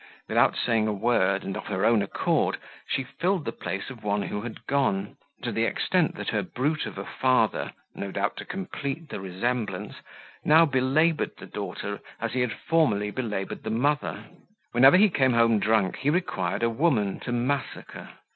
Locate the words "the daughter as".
11.37-12.33